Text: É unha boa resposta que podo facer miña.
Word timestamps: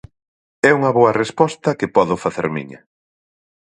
É 0.69 0.71
unha 0.79 0.91
boa 0.97 1.15
resposta 1.21 1.77
que 1.79 1.91
podo 1.95 2.21
facer 2.23 2.47
miña. 2.55 2.79